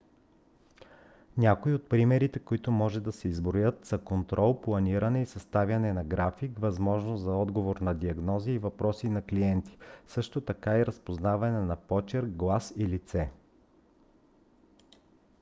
[1.37, 6.59] някои от примерите които може да се изброят са контрол планиране и съставяне на график
[6.59, 9.77] възможност за отговор на диагнози и въпроси на клиенти
[10.07, 13.29] също така и разпознаване на почерк глас и лице